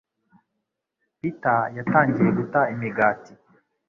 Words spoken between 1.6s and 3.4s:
yatangiye guta imigati.